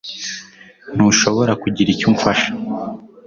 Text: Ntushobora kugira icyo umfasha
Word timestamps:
Ntushobora 0.95 1.53
kugira 1.61 1.89
icyo 1.93 2.05
umfasha 2.11 2.49